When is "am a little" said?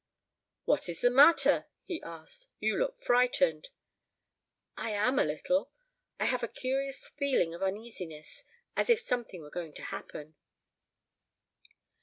4.89-5.69